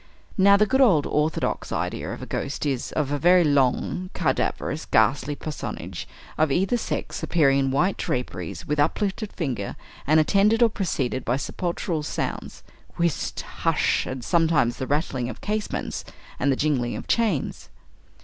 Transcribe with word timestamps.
Now 0.35 0.57
the 0.57 0.65
good 0.65 0.81
old 0.81 1.05
orthodox 1.05 1.71
idea 1.71 2.11
of 2.11 2.23
a 2.23 2.25
ghost 2.25 2.65
is, 2.65 2.91
of 2.93 3.11
a 3.11 3.19
very 3.19 3.43
long, 3.43 4.09
cadaverous, 4.15 4.85
ghastly 4.87 5.35
personage, 5.35 6.07
of 6.39 6.51
either 6.51 6.75
sex, 6.75 7.21
appearing 7.21 7.59
in 7.59 7.69
white 7.69 7.97
draperies, 7.97 8.65
with 8.65 8.79
uplifted 8.79 9.31
finger, 9.31 9.75
and 10.07 10.19
attended 10.19 10.63
or 10.63 10.69
preceded 10.69 11.23
by 11.23 11.37
sepulchral 11.37 12.01
sounds 12.01 12.63
whist! 12.97 13.41
hush! 13.41 14.07
and 14.07 14.23
sometimes 14.25 14.77
the 14.77 14.87
rattling 14.87 15.29
of 15.29 15.39
casements 15.39 16.03
and 16.39 16.51
the 16.51 16.55
jingling 16.55 16.95
of 16.95 17.07
chains. 17.07 17.69